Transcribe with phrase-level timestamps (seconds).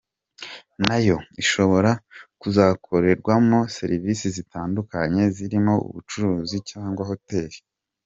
[0.85, 1.91] Nayo ishobora
[2.41, 7.57] kuzakorerwamo serivisi zitandukanye zirimo ubucuruzi cyangwa hoteli.